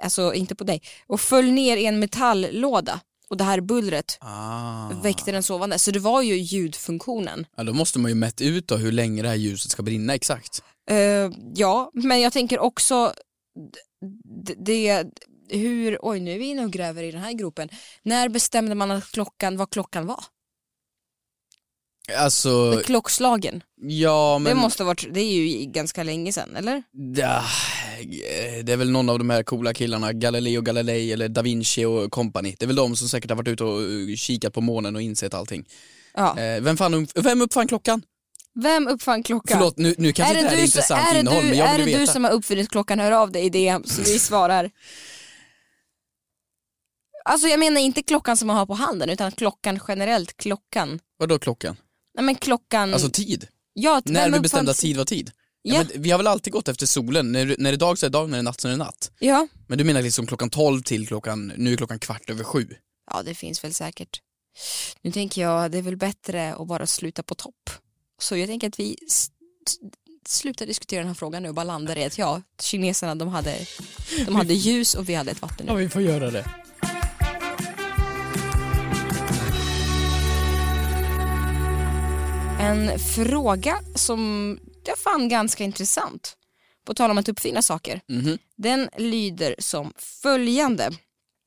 [0.00, 3.00] alltså inte på dig, och föll ner i en metalllåda.
[3.30, 4.88] Och det här bullret Ah.
[5.02, 5.78] väckte den sovande.
[5.78, 7.46] Så det var ju ljudfunktionen.
[7.56, 10.14] Ja då måste man ju mätt ut då hur länge det här ljuset ska brinna
[10.14, 10.62] exakt.
[10.90, 13.12] Eh, ja, men jag tänker också
[14.56, 15.04] det,
[15.50, 17.68] hur, oj nu är vi inne och gräver i den här gropen.
[18.02, 20.24] När bestämde man att klockan, vad klockan var?
[22.18, 23.62] Alltså, Klockslagen.
[23.76, 24.56] ja men...
[24.56, 26.82] Det måste ha varit, det är ju ganska länge sedan, eller?
[27.16, 27.44] Ja,
[28.62, 32.12] det är väl någon av de här coola killarna, Galileo Galilei eller Da Vinci och
[32.12, 32.56] company.
[32.58, 35.02] Det är väl de som säkert har varit ute och eh, kikat på månen och
[35.02, 35.64] insett allting.
[36.14, 36.38] Ja.
[36.38, 38.02] Eh, vem, fan, vem uppfann klockan?
[38.54, 39.58] Vem uppfann klockan?
[39.58, 41.58] Förlåt, nu, nu kanske är det här är du, intressant är det innehåll du, men
[41.58, 42.12] jag är vill det du veta.
[42.12, 44.70] som har uppfunnit klockan, hör av dig i DM så vi svarar.
[47.24, 50.98] Alltså jag menar inte klockan som man har på handen utan klockan generellt, klockan.
[51.18, 51.76] Vadå klockan?
[52.14, 53.48] Nej men klockan, Alltså tid?
[53.72, 55.30] ja, När vi bestämde att tid var tid?
[55.68, 55.74] Ja.
[55.74, 55.84] Ja.
[55.92, 58.10] men vi har väl alltid gått efter solen, när, när det är dag så är
[58.10, 59.10] det dag, när det är natt så är det natt.
[59.18, 59.48] Ja.
[59.66, 62.66] Men du menar liksom klockan 12 till klockan, nu är klockan kvart över sju.
[63.10, 64.20] ja, det finns väl säkert.
[65.02, 67.70] Nu tänker jag det är väl bättre att bara sluta på topp.
[68.20, 68.96] Så jag tänker att vi
[70.28, 73.54] slutar diskutera den här frågan nu och bara landar i att ja, kineserna de hade,
[74.26, 75.76] de hade ljus och vi hade ett vatten.
[75.76, 76.44] vi får göra det.
[82.60, 86.34] En fråga som jag fann ganska intressant.
[86.84, 88.00] på tal om att uppfinna saker.
[88.08, 88.38] Mhm.
[88.56, 90.90] Den lyder som följande.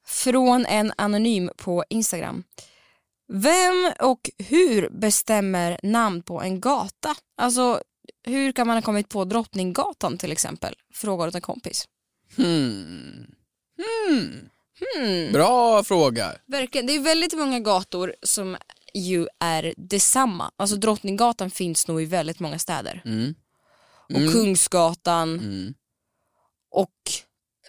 [0.08, 2.44] Från en anonym på Instagram.
[3.34, 7.16] Vem och hur bestämmer namn på en gata?
[7.38, 7.82] Alltså
[8.24, 10.76] hur kan man ha kommit på Drottninggatan till exempel?
[10.94, 11.86] Frågar åt en kompis.
[12.36, 13.26] Hmm.
[14.08, 14.50] Hmm.
[14.96, 15.32] Hmm.
[15.32, 16.32] Bra fråga.
[16.48, 18.58] Verkligen, det är väldigt många gator som
[18.94, 20.52] ju är detsamma.
[20.56, 23.02] Alltså Drottninggatan finns nog i väldigt många städer.
[23.06, 23.36] Mm.
[24.10, 24.32] Och Mm.
[24.32, 25.74] Kungsgatan Mm.
[26.72, 26.96] och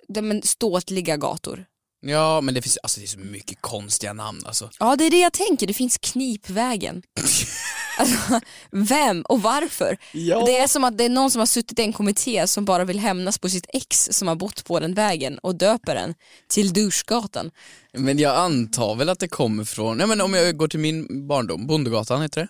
[0.09, 1.65] de men, ståtliga gator.
[2.05, 4.71] Ja men det finns alltså det är så mycket konstiga namn alltså.
[4.79, 7.03] Ja det är det jag tänker, det finns Knipvägen.
[7.99, 9.97] alltså, vem och varför?
[10.13, 10.45] Ja.
[10.47, 12.85] Det är som att det är någon som har suttit i en kommitté som bara
[12.85, 16.15] vill hämnas på sitt ex som har bott på den vägen och döper den
[16.49, 17.51] till Duschgatan.
[17.99, 21.29] Men jag antar väl att det kommer från, nej men om jag går till min
[21.29, 22.49] barndom, Bondegatan heter det.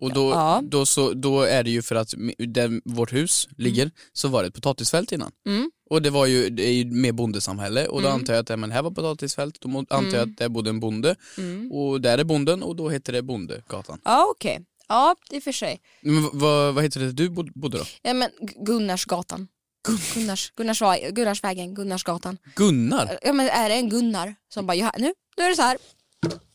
[0.00, 0.62] Och då, Ja.
[0.64, 4.48] då, så, då är det ju för att där vårt hus ligger så var det
[4.48, 5.32] ett potatisfält innan.
[5.46, 5.70] Mm.
[5.90, 8.20] Och det var ju, det är ju mer bondesamhälle och då Mm.
[8.20, 10.30] antar jag att men här var potatisfält, då antar jag Mm.
[10.30, 11.72] att där bodde en bonde Mm.
[11.72, 14.00] och där är bonden och då heter det Bondegatan.
[14.04, 15.80] Ja okej, ja i och för sig.
[16.00, 17.84] Men vad, vad heter det du bod- bodde då?
[18.02, 18.30] Ja men
[18.66, 19.48] Gunnarsgatan.
[20.14, 22.38] Gunnars, Gunnarsva- Gunnarsvägen, Gunnarsgatan.
[22.54, 23.18] Gunnar?
[23.22, 25.78] Ja men är det en Gunnar som bara, ja, nu, nu är det så här.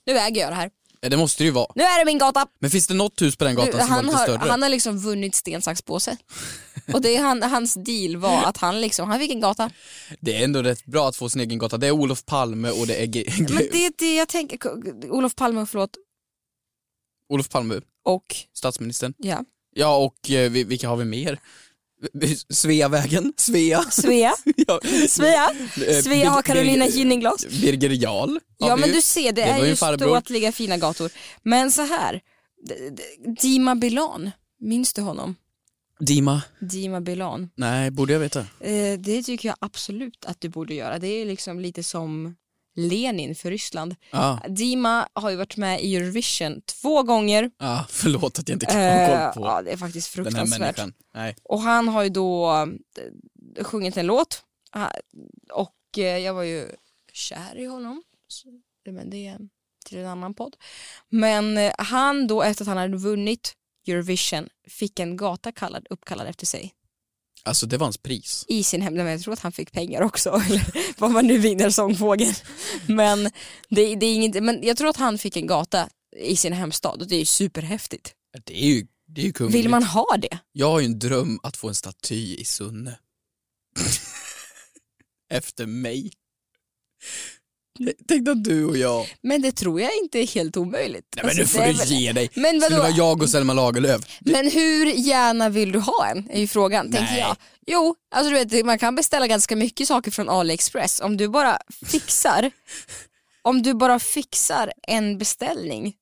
[0.05, 0.69] Nu äger jag det här.
[1.01, 1.67] Ja, det måste det ju vara.
[1.75, 2.47] Nu är det min gata.
[2.59, 4.49] Men finns det något hus på den gatan Du, som var lite har, större?
[4.49, 6.17] han har liksom vunnit sten, sax, påse.
[6.93, 9.71] Och det är han, hans deal var att han liksom, han fick en gata.
[10.19, 11.77] Det är ändå rätt bra att få sin egen gata.
[11.77, 14.59] Det är Olof Palme och det är G- Men det är det jag tänker,
[15.11, 15.89] Olof Palme, förlåt,
[17.29, 19.13] Olof Palme, och statsministern.
[19.17, 19.43] ja,
[19.75, 21.39] Ja och eh, vi- vilka har vi mer?
[22.49, 23.83] Sveavägen, Svea.
[23.83, 24.33] Svea,
[24.67, 24.79] ja.
[25.09, 25.51] Svea,
[25.87, 27.45] Eh, Svea har Bir- Carolina Bir- Ginninglas.
[27.47, 28.95] Birger Jarl har Ja vi men ju.
[28.95, 30.07] du ser, det, Det är var ju farbror.
[30.19, 31.11] ståtliga fina gator.
[31.43, 32.21] Men så här,
[32.67, 33.03] D- D-
[33.41, 35.35] Dima Bilan, minns du honom?
[35.99, 36.41] Dima?
[36.59, 37.49] Dima Bilan.
[37.55, 38.39] Nej, borde jag veta.
[38.59, 40.99] Eh, det tycker jag absolut att du borde göra.
[40.99, 42.35] Det är liksom lite som
[42.75, 43.95] Lenin för Ryssland.
[44.11, 47.51] Ja, Dima har ju varit med i Eurovision två gånger.
[47.59, 50.31] ja, förlåt att jag inte kan Eh, koll på ja, det är faktiskt den här
[50.31, 50.59] fruktansvärt.
[50.59, 50.93] människan.
[51.13, 51.35] Nej.
[51.43, 52.51] Och han har ju då
[53.57, 54.43] eh, sjungit en låt
[54.75, 54.89] Ah,
[55.53, 56.67] och eh, jag var ju
[57.13, 58.03] kär i honom.
[58.89, 59.39] Men det är
[59.85, 60.55] till en annan podd.
[61.09, 63.53] Men han då efter att han hade vunnit
[63.87, 66.73] Eurovision fick en gata kallad, uppkallad efter sig
[67.45, 68.45] Alltså det var hans pris.
[68.47, 69.09] i sin hemland.
[69.09, 70.65] Jag tror att han fick pengar också, eller
[70.99, 72.33] vad man nu vinner sångfågeln.
[72.87, 73.23] Men,
[73.69, 77.01] det, det är inget, men jag tror att han fick en gata i sin hemstad
[77.01, 78.13] och det är ju superhäftigt.
[78.43, 79.59] Det är ju, det är ju kungligt.
[79.59, 80.39] Vill man ha det?
[80.51, 82.99] Jag har ju en dröm att få en staty i Sunne.
[85.29, 86.11] Efter mig.
[88.07, 89.05] Tänk att du och jag...
[89.23, 91.05] Men det tror jag inte är helt omöjligt.
[91.15, 92.29] Nej men nu Alltså, får det är du ge dig.
[92.35, 92.81] Men Skulle det vadå?
[92.83, 94.01] vara jag och Selma Lagerlöf?
[94.21, 96.29] Men hur gärna vill du ha en?
[96.29, 97.19] är ju frågan, tänker Nej.
[97.19, 97.35] jag.
[97.67, 100.99] Jo, alltså du vet, man kan beställa ganska mycket saker från AliExpress.
[100.99, 102.51] Om du bara fixar,
[103.41, 105.93] om du bara fixar en beställning,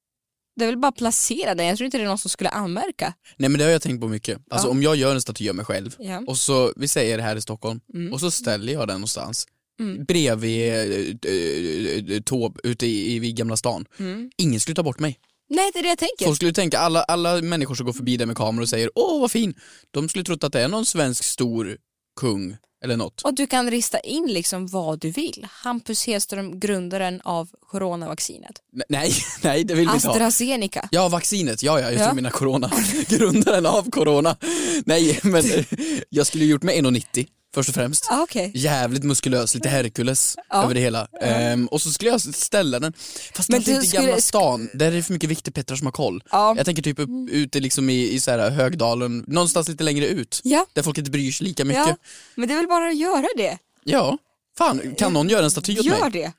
[0.55, 1.65] det är väl bara placera den.
[1.65, 3.13] Jag tror inte det är någon som skulle anmärka.
[3.37, 4.37] Nej men det har jag tänkt på mycket.
[4.49, 4.71] Alltså Ja.
[4.71, 6.23] om jag gör en staty av mig själv Ja.
[6.27, 8.13] och så, vi säger här i Stockholm, Mm.
[8.13, 9.47] och så ställer jag den någonstans
[9.81, 10.05] Mm.
[10.05, 13.85] bredvid äh, äh, Tåb ute i, i, Gamla stan.
[13.99, 14.29] Mm.
[14.37, 15.19] Ingen skulle ta bort mig.
[15.49, 16.25] Nej, det är det jag tänker.
[16.25, 19.21] Folk skulle tänka, alla, alla människor som går förbi där med kameror och säger åh
[19.21, 19.53] vad fin,
[19.91, 21.77] de skulle trott att det är någon svensk stor
[22.19, 23.21] kung eller något.
[23.21, 25.47] Och du kan rista in liksom vad du vill.
[25.51, 28.51] Hampus Hedström, grundaren av coronavaccinet.
[28.75, 29.13] N- Nej,
[29.43, 30.13] nej det vill vi inte ha.
[30.13, 30.87] AstraZeneca.
[30.91, 32.05] Ja, vaccinet, ja, ja jag Ja.
[32.05, 32.71] tror mina corona,
[33.07, 34.37] grundaren av corona.
[34.85, 35.65] Nej, men eh,
[36.09, 38.07] jag skulle gjort mig 1,90 först och främst.
[38.11, 38.51] Ah, Okej.
[38.55, 40.63] Jävligt muskulös, lite Hercules Ja.
[40.63, 41.07] över det hela.
[41.21, 42.93] Ehm, och så skulle jag ställa den,
[43.33, 45.87] fast Men du inte i skulle- Gamla stan, där är det för mycket viktigpettrar som
[45.87, 46.23] har koll.
[46.31, 46.53] Ja.
[46.57, 50.41] Jag tänker typ upp, ute liksom i, i så här Högdalen, någonstans lite längre ut.
[50.43, 50.65] Ja.
[50.73, 51.87] Där folk inte bryr sig lika mycket.
[51.87, 51.95] ja,
[52.35, 53.57] men det är väl bara att göra det.
[53.83, 54.17] Ja,
[54.57, 56.11] fan kan någon göra en staty åt Gör mig?
[56.11, 56.31] det.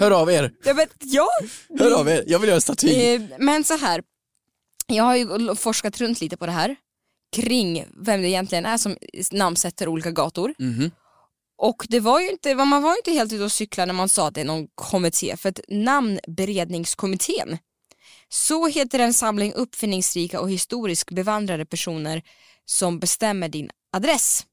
[0.00, 1.26] Hör av er, Ja, men, ja.
[1.78, 2.88] hör av er, jag vill göra en staty.
[3.14, 4.02] Eh, Men så här,
[4.86, 6.76] jag har ju forskat runt lite på det här
[7.36, 8.96] kring vem det egentligen är som
[9.32, 10.54] namnsätter olika gator.
[10.58, 10.90] Mhm.
[11.58, 14.08] Och det var ju inte, man var ju inte helt ute och cykla när man
[14.08, 17.58] sa att det är någon kommitté, för att namnberedningskommittén,
[18.28, 22.22] så heter en samling uppfinningsrika och historiskt bevandrade personer
[22.64, 24.46] som bestämmer din adress.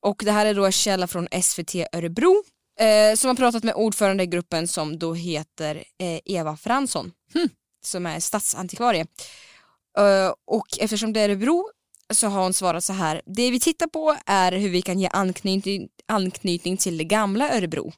[0.00, 2.44] Och det här är då en källa från SVT Örebro
[2.80, 7.12] eh, som har pratat med ordförande i gruppen som då heter eh, Eva Fransson
[7.84, 9.06] som är stadsantikvarie.
[9.98, 11.70] Eh, och eftersom det är Örebro
[12.12, 13.22] så har hon svarat så här.
[13.26, 17.92] Det vi tittar på är hur vi kan ge anknytning, anknytning till det gamla Örebro.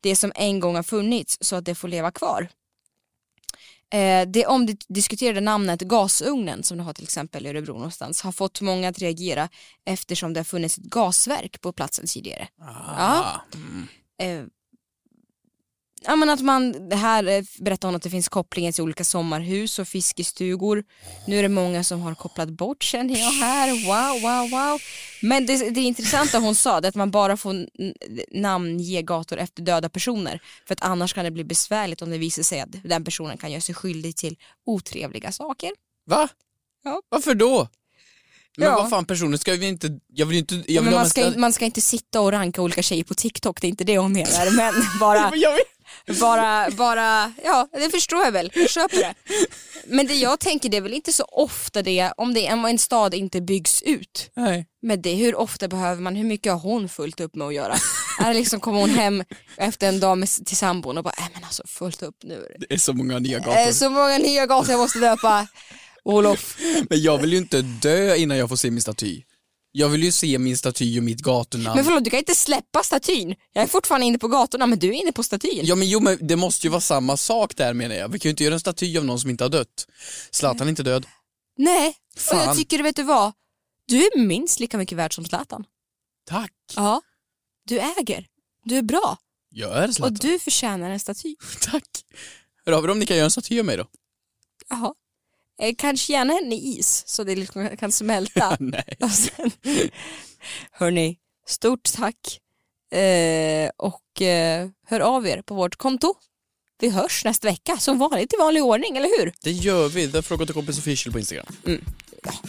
[0.00, 2.48] Det som en gång har funnits så att det får leva kvar.
[3.92, 8.60] Eh, det omdiskuterade namnet gasugnen som du har till exempel i Örebro någonstans har fått
[8.60, 9.48] många att reagera
[9.84, 12.48] eftersom det har funnits ett gasverk på platsen tidigare.
[12.58, 13.42] Ja.
[14.22, 14.44] Eh,
[16.04, 19.78] ja men att man, här eh, berättar hon att det finns kopplingar till olika sommarhus
[19.78, 20.84] och fiskestugor.
[21.26, 24.80] Nu är det många som har kopplat bort känner jag här, wow, wow, wow.
[25.22, 27.54] Men det, det intressanta hon sa det är att man bara får
[28.40, 30.40] namnge gator efter döda personer.
[30.66, 33.50] För att annars kan det bli besvärligt om det visar sig att den personen kan
[33.50, 35.70] göra sig skyldig till otrevliga saker.
[36.06, 36.28] Va?
[36.84, 37.02] Ja.
[37.08, 37.68] Varför då?
[38.56, 38.76] Men Ja.
[38.76, 41.38] vad fan personer ska vi inte, jag vill inte, jag vill ha man, ska, inte-
[41.38, 44.12] man ska inte sitta och ranka olika tjejer på TikTok, det är inte det hon
[44.12, 44.56] menar.
[44.56, 45.32] Men bara.
[46.20, 49.14] Bara, bara, ja det förstår jag väl, jag köper det.
[49.86, 52.78] Men det jag tänker det är väl inte så ofta det, om det om en
[52.78, 54.30] stad inte byggs ut.
[54.36, 54.66] Nej.
[54.82, 57.74] Men det, hur ofta behöver man, hur mycket har hon fullt upp med att göra?
[58.20, 59.24] är det liksom, kommer hon hem
[59.56, 62.34] efter en dag med, till sambon och bara, äh, men alltså fullt upp nu.
[62.34, 62.66] är det.
[62.68, 63.60] Det är så många nya gator.
[63.60, 65.46] Eh, så många nya gator jag måste döpa.
[66.04, 66.56] Olof.
[66.90, 69.22] Men jag vill ju inte dö innan jag får se min staty.
[69.78, 71.76] Jag vill ju se min staty och mitt gatunamn.
[71.76, 73.34] Men förlåt, du kan inte släppa statyn.
[73.52, 75.60] Jag är fortfarande inne på gatorna men du är inne på statyn.
[75.64, 78.08] Ja men jo men det måste ju vara samma sak där menar jag.
[78.08, 79.86] Vi kan ju inte göra en staty av någon som inte har dött.
[80.30, 81.06] Zlatan är inte död.
[81.56, 82.46] Nej, och Fan.
[82.46, 83.32] jag tycker, vet du vad?
[83.86, 85.64] Du är minst lika mycket värd som Zlatan.
[86.26, 86.52] Tack.
[86.76, 87.02] Ja,
[87.64, 88.26] du äger.
[88.64, 89.18] Du är bra.
[89.50, 90.14] Jag är Och Zlatan.
[90.20, 91.36] du förtjänar en staty.
[91.60, 91.84] Tack.
[92.66, 93.86] Hör av er om ni kan göra en staty av mig då.
[94.68, 94.94] Jaha.
[95.62, 98.58] Eh, kanske gärna en i is så det liksom kan smälta.
[99.00, 99.50] Och sen,
[100.72, 101.16] hörni,
[101.46, 102.40] stort tack.
[103.00, 106.14] Eh, och eh, hör av er på vårt konto.
[106.80, 109.32] Vi hörs nästa vecka som vanligt i vanlig ordning, eller hur?
[109.42, 110.12] Det gör vi.
[110.12, 111.46] The Fråga till kompis official på Instagram.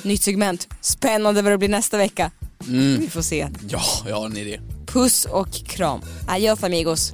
[0.03, 0.67] Nytt segment.
[0.81, 2.31] Spännande vad det blir nästa vecka.
[2.67, 3.01] Mm.
[3.01, 3.47] Vi får se.
[3.69, 4.59] Ja, jag har en idé.
[4.87, 6.01] Puss och kram.
[6.27, 7.13] Adios amigos.